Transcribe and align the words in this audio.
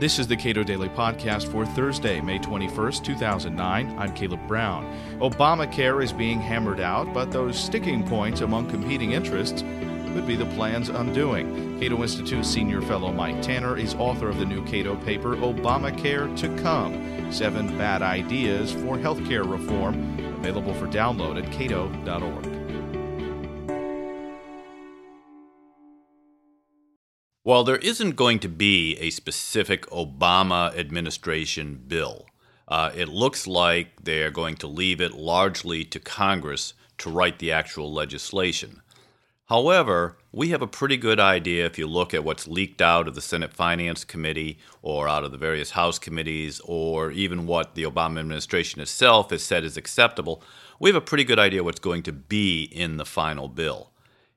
This 0.00 0.20
is 0.20 0.28
the 0.28 0.36
Cato 0.36 0.62
Daily 0.62 0.88
Podcast 0.88 1.50
for 1.50 1.66
Thursday, 1.66 2.20
May 2.20 2.38
21st, 2.38 3.02
2009. 3.02 3.98
I'm 3.98 4.14
Caleb 4.14 4.46
Brown. 4.46 4.86
Obamacare 5.18 6.04
is 6.04 6.12
being 6.12 6.40
hammered 6.40 6.78
out, 6.78 7.12
but 7.12 7.32
those 7.32 7.58
sticking 7.58 8.06
points 8.06 8.40
among 8.40 8.70
competing 8.70 9.10
interests 9.10 9.62
could 10.12 10.24
be 10.24 10.36
the 10.36 10.46
plan's 10.54 10.88
undoing. 10.88 11.80
Cato 11.80 12.00
Institute 12.00 12.46
senior 12.46 12.80
fellow 12.80 13.10
Mike 13.10 13.42
Tanner 13.42 13.76
is 13.76 13.96
author 13.96 14.28
of 14.28 14.38
the 14.38 14.46
new 14.46 14.64
Cato 14.66 14.94
paper, 14.94 15.34
Obamacare 15.34 16.36
to 16.38 16.62
Come 16.62 17.32
Seven 17.32 17.76
Bad 17.76 18.00
Ideas 18.00 18.70
for 18.70 18.96
Healthcare 18.96 19.50
Reform, 19.50 20.16
available 20.38 20.74
for 20.74 20.86
download 20.86 21.44
at 21.44 21.50
cato.org. 21.50 22.57
While 27.48 27.64
there 27.64 27.76
isn't 27.76 28.14
going 28.14 28.40
to 28.40 28.48
be 28.50 28.98
a 28.98 29.08
specific 29.08 29.86
Obama 29.86 30.76
administration 30.76 31.82
bill, 31.88 32.26
uh, 32.68 32.90
it 32.94 33.08
looks 33.08 33.46
like 33.46 34.04
they're 34.04 34.30
going 34.30 34.56
to 34.56 34.66
leave 34.66 35.00
it 35.00 35.14
largely 35.14 35.82
to 35.86 35.98
Congress 35.98 36.74
to 36.98 37.08
write 37.08 37.38
the 37.38 37.50
actual 37.50 37.90
legislation. 37.90 38.82
However, 39.46 40.18
we 40.30 40.50
have 40.50 40.60
a 40.60 40.66
pretty 40.66 40.98
good 40.98 41.18
idea 41.18 41.64
if 41.64 41.78
you 41.78 41.86
look 41.86 42.12
at 42.12 42.22
what's 42.22 42.46
leaked 42.46 42.82
out 42.82 43.08
of 43.08 43.14
the 43.14 43.22
Senate 43.22 43.54
Finance 43.54 44.04
Committee 44.04 44.58
or 44.82 45.08
out 45.08 45.24
of 45.24 45.32
the 45.32 45.38
various 45.38 45.70
House 45.70 45.98
committees 45.98 46.60
or 46.66 47.10
even 47.12 47.46
what 47.46 47.74
the 47.74 47.84
Obama 47.84 48.18
administration 48.18 48.82
itself 48.82 49.30
has 49.30 49.42
said 49.42 49.64
is 49.64 49.78
acceptable. 49.78 50.42
We 50.78 50.90
have 50.90 50.96
a 50.96 51.00
pretty 51.00 51.24
good 51.24 51.38
idea 51.38 51.64
what's 51.64 51.80
going 51.80 52.02
to 52.02 52.12
be 52.12 52.64
in 52.64 52.98
the 52.98 53.06
final 53.06 53.48
bill. 53.48 53.90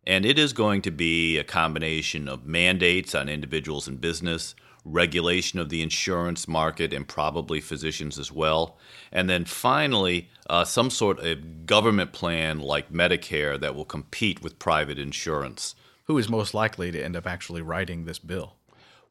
And 0.06 0.26
it 0.26 0.40
is 0.40 0.54
going 0.54 0.82
to 0.84 0.92
be 0.92 1.38
a 1.38 1.44
combination 1.44 2.28
of 2.28 2.46
mandates 2.46 3.14
on 3.14 3.30
individuals 3.30 3.88
and 3.88 4.02
business, 4.02 4.56
regulation 4.84 5.60
of 5.60 5.70
the 5.70 5.84
insurance 5.84 6.48
market, 6.48 6.92
and 6.92 7.08
probably 7.08 7.62
physicians 7.62 8.18
as 8.18 8.32
well. 8.32 8.78
And 9.12 9.30
then 9.30 9.46
finally, 9.46 10.30
uh, 10.50 10.66
some 10.66 10.90
sort 10.90 11.20
of 11.20 11.66
government 11.68 12.14
plan 12.14 12.60
like 12.60 12.92
Medicare 12.92 13.60
that 13.60 13.76
will 13.76 13.86
compete 13.86 14.42
with 14.42 14.58
private 14.58 14.98
insurance. 14.98 15.76
Who 16.06 16.18
is 16.18 16.30
most 16.30 16.54
likely 16.54 16.92
to 16.92 17.04
end 17.04 17.16
up 17.16 17.28
actually 17.28 17.62
writing 17.62 18.06
this 18.06 18.20
bill? 18.20 18.56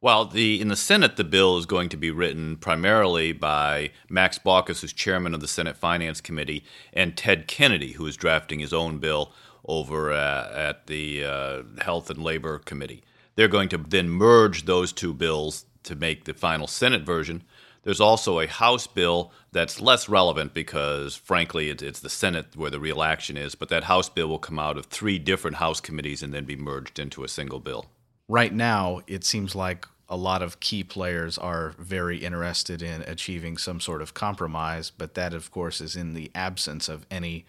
Well, 0.01 0.25
the 0.25 0.59
in 0.59 0.67
the 0.67 0.75
Senate, 0.75 1.15
the 1.15 1.23
bill 1.23 1.59
is 1.59 1.67
going 1.67 1.89
to 1.89 1.97
be 1.97 2.09
written 2.09 2.57
primarily 2.57 3.33
by 3.33 3.91
Max 4.09 4.39
Baucus, 4.39 4.81
who's 4.81 4.91
chairman 4.91 5.35
of 5.35 5.41
the 5.41 5.47
Senate 5.47 5.77
Finance 5.77 6.21
Committee, 6.21 6.65
and 6.91 7.15
Ted 7.15 7.47
Kennedy, 7.47 7.93
who 7.93 8.07
is 8.07 8.17
drafting 8.17 8.59
his 8.59 8.73
own 8.73 8.97
bill 8.97 9.31
over 9.71 10.11
uh, 10.11 10.51
at 10.53 10.87
the 10.87 11.23
uh, 11.23 11.63
Health 11.81 12.09
and 12.09 12.21
Labor 12.21 12.59
Committee. 12.59 13.03
They're 13.35 13.47
going 13.47 13.69
to 13.69 13.77
then 13.77 14.09
merge 14.09 14.65
those 14.65 14.91
two 14.91 15.13
bills 15.13 15.65
to 15.83 15.95
make 15.95 16.25
the 16.25 16.33
final 16.33 16.67
Senate 16.67 17.03
version. 17.03 17.43
There's 17.83 18.01
also 18.01 18.39
a 18.39 18.47
House 18.47 18.85
bill 18.85 19.31
that's 19.53 19.79
less 19.79 20.09
relevant 20.09 20.53
because, 20.53 21.15
frankly, 21.15 21.69
it's 21.69 22.01
the 22.01 22.09
Senate 22.09 22.55
where 22.55 22.69
the 22.69 22.81
real 22.81 23.01
action 23.01 23.37
is, 23.37 23.55
but 23.55 23.69
that 23.69 23.85
House 23.85 24.09
bill 24.09 24.27
will 24.27 24.39
come 24.39 24.59
out 24.59 24.77
of 24.77 24.87
three 24.87 25.17
different 25.17 25.57
House 25.57 25.79
committees 25.79 26.21
and 26.21 26.33
then 26.33 26.43
be 26.43 26.57
merged 26.57 26.99
into 26.99 27.23
a 27.23 27.29
single 27.29 27.59
bill. 27.59 27.85
Right 28.27 28.53
now, 28.53 29.01
it 29.07 29.23
seems 29.23 29.55
like 29.55 29.87
a 30.09 30.17
lot 30.17 30.41
of 30.41 30.59
key 30.59 30.83
players 30.83 31.37
are 31.37 31.73
very 31.79 32.17
interested 32.17 32.81
in 32.81 33.01
achieving 33.03 33.57
some 33.57 33.79
sort 33.79 34.01
of 34.01 34.13
compromise, 34.13 34.91
but 34.91 35.15
that, 35.15 35.33
of 35.33 35.49
course, 35.49 35.79
is 35.79 35.95
in 35.95 36.13
the 36.13 36.29
absence 36.35 36.89
of 36.89 37.05
any 37.09 37.45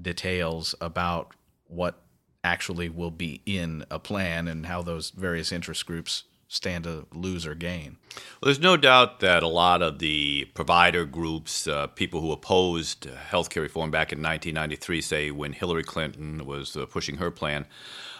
details 0.00 0.74
about 0.80 1.32
what 1.68 2.02
actually 2.44 2.88
will 2.88 3.10
be 3.10 3.42
in 3.44 3.84
a 3.90 3.98
plan 3.98 4.46
and 4.46 4.66
how 4.66 4.82
those 4.82 5.10
various 5.10 5.50
interest 5.50 5.84
groups 5.86 6.24
stand 6.48 6.84
to 6.84 7.06
lose 7.12 7.44
or 7.46 7.54
gain. 7.54 7.96
Well, 8.14 8.46
there's 8.46 8.60
no 8.60 8.76
doubt 8.76 9.20
that 9.20 9.42
a 9.42 9.48
lot 9.48 9.82
of 9.82 9.98
the 9.98 10.46
provider 10.54 11.04
groups, 11.04 11.66
uh, 11.66 11.88
people 11.88 12.20
who 12.20 12.30
opposed 12.30 13.08
healthcare 13.30 13.62
reform 13.62 13.90
back 13.90 14.12
in 14.12 14.18
1993, 14.18 15.00
say 15.00 15.30
when 15.30 15.52
Hillary 15.52 15.82
Clinton 15.82 16.46
was 16.46 16.76
uh, 16.76 16.86
pushing 16.86 17.16
her 17.16 17.32
plan, 17.32 17.66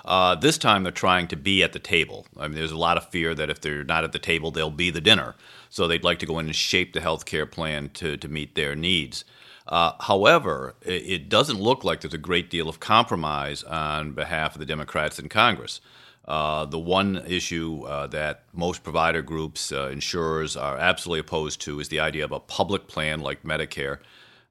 uh, 0.04 0.34
this 0.34 0.58
time 0.58 0.82
they're 0.82 0.92
trying 0.92 1.28
to 1.28 1.36
be 1.36 1.62
at 1.62 1.72
the 1.72 1.78
table. 1.78 2.26
I 2.36 2.48
mean, 2.48 2.58
there's 2.58 2.72
a 2.72 2.76
lot 2.76 2.96
of 2.96 3.08
fear 3.10 3.34
that 3.34 3.50
if 3.50 3.60
they're 3.60 3.84
not 3.84 4.04
at 4.04 4.12
the 4.12 4.18
table, 4.18 4.50
they'll 4.50 4.70
be 4.70 4.90
the 4.90 5.00
dinner. 5.00 5.36
So 5.70 5.86
they'd 5.86 6.04
like 6.04 6.18
to 6.20 6.26
go 6.26 6.38
in 6.38 6.46
and 6.46 6.54
shape 6.54 6.92
the 6.92 7.00
healthcare 7.00 7.50
plan 7.50 7.90
to, 7.94 8.16
to 8.16 8.28
meet 8.28 8.54
their 8.54 8.74
needs. 8.74 9.24
Uh, 9.68 9.92
however, 10.00 10.74
it, 10.82 11.28
doesn't 11.28 11.60
look 11.60 11.82
like 11.82 12.00
there's 12.00 12.14
a 12.14 12.18
great 12.18 12.50
deal 12.50 12.68
of 12.68 12.78
compromise 12.78 13.64
on 13.64 14.12
behalf 14.12 14.54
of 14.54 14.60
the 14.60 14.66
Democrats 14.66 15.18
in 15.18 15.28
Congress. 15.28 15.80
Uh, 16.24 16.64
the 16.64 16.78
one 16.78 17.22
issue 17.26 17.82
uh, 17.84 18.06
that 18.08 18.42
most 18.52 18.82
provider 18.82 19.22
groups, 19.22 19.72
uh, 19.72 19.88
insurers, 19.88 20.56
are 20.56 20.76
absolutely 20.76 21.20
opposed 21.20 21.60
to 21.60 21.80
is 21.80 21.88
the 21.88 22.00
idea 22.00 22.24
of 22.24 22.32
a 22.32 22.40
public 22.40 22.86
plan 22.86 23.20
like 23.20 23.42
Medicare 23.42 23.98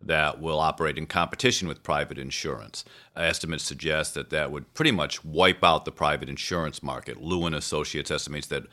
that 0.02 0.40
will 0.40 0.60
operate 0.60 0.98
in 0.98 1.06
competition 1.06 1.68
with 1.68 1.82
private 1.82 2.18
insurance. 2.18 2.86
Estimates 3.16 3.64
suggest 3.64 4.14
that 4.14 4.30
that 4.30 4.52
would 4.52 4.74
pretty 4.74 4.92
much 4.92 5.24
wipe 5.24 5.64
out 5.64 5.86
the 5.86 5.92
private 5.92 6.30
insurance 6.30 6.84
market. 6.84 7.22
Lewin 7.22 7.54
Associates 7.54 8.12
estimates 8.12 8.48
that 8.48 8.64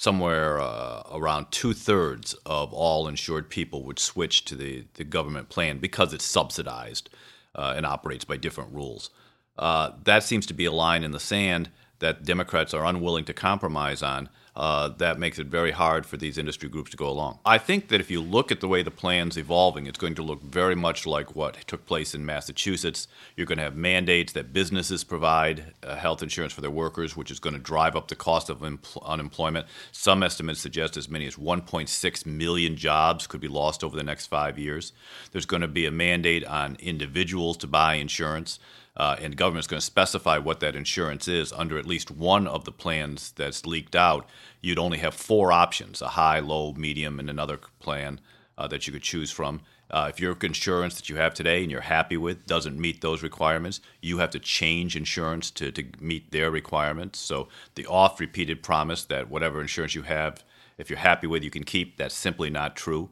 somewhere 0.00 0.58
uh, 0.58 1.02
around 1.12 1.44
two 1.50 1.74
thirds 1.74 2.32
of 2.46 2.72
all 2.72 3.06
insured 3.06 3.50
people 3.50 3.84
would 3.84 3.98
switch 3.98 4.46
to 4.46 4.54
the, 4.54 4.82
the 4.94 5.04
government 5.04 5.50
plan 5.50 5.76
because 5.76 6.14
it's 6.14 6.24
subsidized 6.24 7.10
uh, 7.54 7.74
and 7.76 7.84
operates 7.84 8.24
by 8.24 8.38
different 8.38 8.72
rules. 8.72 9.10
Uh, 9.58 9.90
that 10.04 10.22
seems 10.22 10.46
to 10.46 10.54
be 10.54 10.64
a 10.64 10.72
line 10.72 11.04
in 11.04 11.10
the 11.10 11.20
sand 11.20 11.68
that 11.98 12.24
Democrats 12.24 12.72
are 12.72 12.86
unwilling 12.86 13.26
to 13.26 13.34
compromise 13.34 14.02
on 14.02 14.30
uh, 14.56 14.88
that 14.98 15.18
makes 15.18 15.38
it 15.38 15.46
very 15.46 15.70
hard 15.70 16.04
for 16.04 16.16
these 16.16 16.36
industry 16.36 16.68
groups 16.68 16.90
to 16.90 16.96
go 16.96 17.08
along. 17.08 17.38
I 17.44 17.58
think 17.58 17.88
that 17.88 18.00
if 18.00 18.10
you 18.10 18.20
look 18.20 18.50
at 18.50 18.60
the 18.60 18.68
way 18.68 18.82
the 18.82 18.90
plan's 18.90 19.36
evolving, 19.36 19.86
it's 19.86 19.98
going 19.98 20.14
to 20.16 20.22
look 20.22 20.42
very 20.42 20.74
much 20.74 21.06
like 21.06 21.36
what 21.36 21.54
took 21.66 21.86
place 21.86 22.14
in 22.14 22.26
Massachusetts. 22.26 23.08
You're 23.36 23.46
going 23.46 23.58
to 23.58 23.64
have 23.64 23.76
mandates 23.76 24.32
that 24.32 24.52
businesses 24.52 25.04
provide 25.04 25.74
uh, 25.82 25.96
health 25.96 26.22
insurance 26.22 26.52
for 26.52 26.60
their 26.60 26.70
workers, 26.70 27.16
which 27.16 27.30
is 27.30 27.38
going 27.38 27.54
to 27.54 27.60
drive 27.60 27.96
up 27.96 28.08
the 28.08 28.16
cost 28.16 28.50
of 28.50 28.60
empl- 28.60 29.04
unemployment. 29.04 29.66
Some 29.92 30.22
estimates 30.22 30.60
suggest 30.60 30.96
as 30.96 31.08
many 31.08 31.26
as 31.26 31.36
1.6 31.36 32.26
million 32.26 32.76
jobs 32.76 33.26
could 33.26 33.40
be 33.40 33.48
lost 33.48 33.84
over 33.84 33.96
the 33.96 34.02
next 34.02 34.26
five 34.26 34.58
years. 34.58 34.92
There's 35.32 35.46
going 35.46 35.62
to 35.62 35.68
be 35.68 35.86
a 35.86 35.90
mandate 35.90 36.44
on 36.44 36.76
individuals 36.80 37.56
to 37.58 37.66
buy 37.66 37.94
insurance 37.94 38.58
uh, 39.00 39.16
and 39.18 39.32
the 39.32 39.36
government 39.36 39.62
is 39.62 39.66
going 39.66 39.80
to 39.80 39.86
specify 39.86 40.36
what 40.36 40.60
that 40.60 40.76
insurance 40.76 41.26
is 41.26 41.54
under 41.54 41.78
at 41.78 41.86
least 41.86 42.10
one 42.10 42.46
of 42.46 42.66
the 42.66 42.70
plans 42.70 43.32
that's 43.32 43.64
leaked 43.64 43.96
out, 43.96 44.28
you'd 44.60 44.78
only 44.78 44.98
have 44.98 45.14
four 45.14 45.52
options 45.52 46.02
a 46.02 46.08
high, 46.08 46.38
low, 46.38 46.74
medium, 46.74 47.18
and 47.18 47.30
another 47.30 47.58
plan 47.78 48.20
uh, 48.58 48.68
that 48.68 48.86
you 48.86 48.92
could 48.92 49.02
choose 49.02 49.30
from. 49.30 49.62
Uh, 49.90 50.08
if 50.10 50.20
your 50.20 50.36
insurance 50.42 50.96
that 50.96 51.08
you 51.08 51.16
have 51.16 51.32
today 51.32 51.62
and 51.62 51.70
you're 51.70 51.80
happy 51.80 52.18
with 52.18 52.46
doesn't 52.46 52.78
meet 52.78 53.00
those 53.00 53.22
requirements, 53.22 53.80
you 54.02 54.18
have 54.18 54.28
to 54.28 54.38
change 54.38 54.94
insurance 54.94 55.50
to, 55.50 55.72
to 55.72 55.82
meet 55.98 56.30
their 56.30 56.50
requirements. 56.50 57.18
So 57.18 57.48
the 57.76 57.86
oft 57.86 58.20
repeated 58.20 58.62
promise 58.62 59.06
that 59.06 59.30
whatever 59.30 59.62
insurance 59.62 59.94
you 59.94 60.02
have, 60.02 60.44
if 60.76 60.90
you're 60.90 60.98
happy 60.98 61.26
with, 61.26 61.42
you 61.42 61.50
can 61.50 61.64
keep, 61.64 61.96
that's 61.96 62.14
simply 62.14 62.50
not 62.50 62.76
true. 62.76 63.08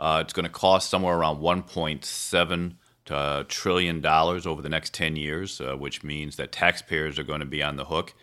Uh, 0.00 0.20
it's 0.24 0.32
going 0.32 0.46
to 0.46 0.50
cost 0.50 0.90
somewhere 0.90 1.16
around 1.16 1.38
1.7 1.38 2.72
uh, 2.72 2.74
trillion 3.48 4.00
dollars 4.00 4.46
over 4.46 4.62
the 4.62 4.68
next 4.68 4.94
10 4.94 5.16
years, 5.16 5.60
uh, 5.60 5.76
which 5.76 6.02
means 6.02 6.36
that 6.36 6.52
taxpayers 6.52 7.18
are 7.18 7.24
going 7.24 7.40
to 7.40 7.46
be 7.46 7.62
on 7.62 7.76
the 7.76 7.86
hook. 7.86 8.14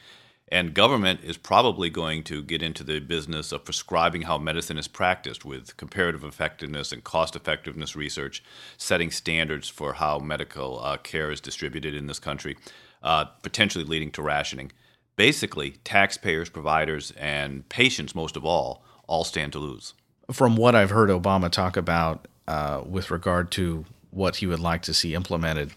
And 0.49 0.75
government 0.75 1.21
is 1.23 1.37
probably 1.37 1.89
going 1.89 2.23
to 2.25 2.43
get 2.43 2.61
into 2.61 2.83
the 2.83 2.99
business 2.99 3.51
of 3.51 3.65
prescribing 3.65 4.23
how 4.23 4.37
medicine 4.37 4.77
is 4.77 4.87
practiced 4.87 5.43
with 5.43 5.75
comparative 5.75 6.23
effectiveness 6.23 6.91
and 6.91 7.03
cost 7.03 7.35
effectiveness 7.35 7.95
research, 7.95 8.43
setting 8.77 9.09
standards 9.09 9.67
for 9.69 9.93
how 9.93 10.19
medical 10.19 10.79
uh, 10.83 10.97
care 10.97 11.31
is 11.31 11.41
distributed 11.41 11.95
in 11.95 12.05
this 12.05 12.19
country, 12.19 12.57
uh, 13.01 13.25
potentially 13.25 13.83
leading 13.83 14.11
to 14.11 14.21
rationing. 14.21 14.71
Basically, 15.15 15.71
taxpayers, 15.83 16.49
providers, 16.49 17.11
and 17.17 17.67
patients, 17.69 18.13
most 18.13 18.35
of 18.35 18.45
all, 18.45 18.83
all 19.07 19.23
stand 19.23 19.51
to 19.53 19.59
lose. 19.59 19.93
From 20.31 20.57
what 20.57 20.75
I've 20.75 20.89
heard 20.91 21.09
Obama 21.09 21.49
talk 21.49 21.75
about 21.75 22.27
uh, 22.47 22.81
with 22.85 23.09
regard 23.09 23.49
to 23.51 23.85
what 24.15 24.37
he 24.37 24.47
would 24.47 24.59
like 24.59 24.81
to 24.81 24.93
see 24.93 25.13
implemented. 25.13 25.73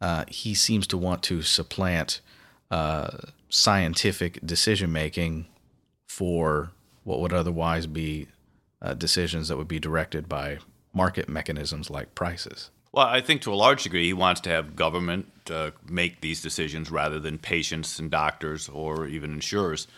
Uh, 0.00 0.24
he 0.28 0.54
seems 0.54 0.86
to 0.86 0.96
want 0.96 1.22
to 1.24 1.42
supplant 1.42 2.20
uh, 2.70 3.18
scientific 3.48 4.38
decision 4.44 4.92
making 4.92 5.46
for 6.06 6.70
what 7.02 7.20
would 7.20 7.32
otherwise 7.32 7.86
be 7.86 8.28
uh, 8.80 8.94
decisions 8.94 9.48
that 9.48 9.56
would 9.56 9.68
be 9.68 9.80
directed 9.80 10.28
by 10.28 10.58
market 10.92 11.28
mechanisms 11.28 11.90
like 11.90 12.14
prices. 12.14 12.70
Well, 12.92 13.06
I 13.06 13.20
think 13.20 13.42
to 13.42 13.52
a 13.52 13.56
large 13.56 13.82
degree, 13.82 14.04
he 14.04 14.12
wants 14.12 14.40
to 14.42 14.50
have 14.50 14.76
government 14.76 15.26
uh, 15.50 15.72
make 15.88 16.20
these 16.20 16.40
decisions 16.40 16.92
rather 16.92 17.18
than 17.18 17.38
patients 17.38 17.98
and 17.98 18.08
doctors 18.08 18.68
or 18.68 19.08
even 19.08 19.32
insurers. 19.32 19.88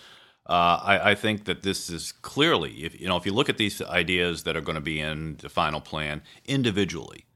Uh, 0.48 0.80
I, 0.82 1.10
I, 1.10 1.14
think 1.14 1.44
that 1.44 1.62
this 1.62 1.90
is 1.90 2.12
clearly, 2.12 2.84
if 2.84 2.98
you 3.00 3.08
know, 3.08 3.16
if 3.16 3.26
you 3.26 3.32
look 3.32 3.48
at 3.48 3.58
these 3.58 3.82
ideas 3.82 4.44
that 4.44 4.56
are 4.56 4.60
going 4.60 4.76
to 4.76 4.80
be 4.80 5.00
in 5.00 5.36
the 5.38 5.48
final 5.48 5.80
plan 5.80 6.22
individually, 6.46 7.26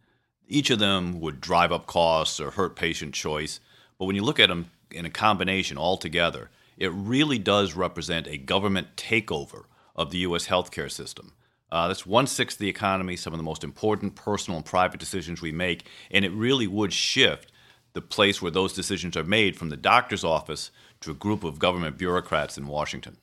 each 0.50 0.69
of 0.69 0.81
them 0.81 1.20
would 1.20 1.41
drive 1.41 1.73
up 1.73 1.87
costs 1.87 2.41
or 2.41 2.50
hurt 2.50 2.76
patient 2.76 3.14
choice. 3.14 3.61
But 3.99 4.05
when 4.06 4.17
you 4.17 4.23
look 4.23 4.41
at 4.41 4.49
them 4.49 4.70
in 4.91 5.06
a 5.06 5.11
combination 5.11 5.79
all 5.79 5.97
together, 5.97 6.50
it 6.76 6.93
really 6.93 7.38
does 7.38 7.75
represent 7.75 8.26
a 8.26 8.37
government 8.37 8.97
takeover 8.97 9.64
of 9.94 10.11
the 10.11 10.19
U.S. 10.19 10.49
healthcare 10.49 10.91
system. 10.91 11.32
Uh, 11.70 11.87
that's 11.87 12.05
one 12.05 12.26
sixth 12.26 12.56
of 12.56 12.61
the 12.61 12.69
economy, 12.69 13.14
some 13.14 13.32
of 13.32 13.38
the 13.38 13.44
most 13.44 13.62
important 13.62 14.17
personal 14.17 14.56
and 14.56 14.67
private 14.67 14.99
decisions 14.99 15.41
we 15.41 15.52
make, 15.52 15.87
and 16.11 16.25
it 16.25 16.32
really 16.32 16.67
would 16.67 16.93
shift 16.93 17.53
the 17.93 18.00
place 18.00 18.43
where 18.43 18.50
those 18.50 18.73
decisions 18.73 19.17
are 19.17 19.25
made 19.25 19.56
from 19.56 19.69
the 19.69 19.76
doctor's 19.76 20.25
office 20.25 20.73
to 21.00 21.12
a 21.12 21.14
group 21.14 21.44
of 21.44 21.61
government 21.61 21.96
bureaucrats 21.96 22.58
in 22.58 22.67
Washington. 22.67 23.17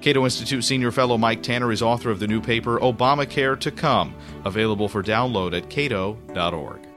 Cato 0.00 0.24
Institute 0.24 0.62
senior 0.62 0.92
fellow 0.92 1.18
Mike 1.18 1.42
Tanner 1.42 1.72
is 1.72 1.82
author 1.82 2.10
of 2.10 2.20
the 2.20 2.28
new 2.28 2.40
paper 2.40 2.78
Obamacare 2.78 3.58
to 3.60 3.70
Come, 3.70 4.14
available 4.44 4.88
for 4.88 5.02
download 5.02 5.56
at 5.56 5.68
cato.org. 5.68 6.87